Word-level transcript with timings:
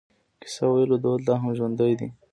د 0.03 0.03
کیسه 0.41 0.65
ویلو 0.71 0.97
دود 1.03 1.21
لا 1.27 1.35
هم 1.41 1.47
ژوندی 1.57 1.93
دی. 1.99 2.09